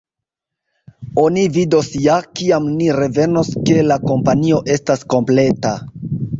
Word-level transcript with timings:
Oni 1.23 1.43
vidos 1.57 1.89
ja, 2.07 2.15
kiam 2.41 2.71
ni 2.79 2.89
revenos, 3.01 3.53
ke 3.69 3.79
la 3.93 4.01
kompanio 4.09 4.65
estas 4.79 5.09
kompleta. 5.17 5.79